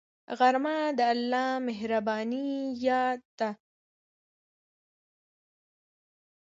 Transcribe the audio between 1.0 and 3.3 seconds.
الله مهربانۍ یاد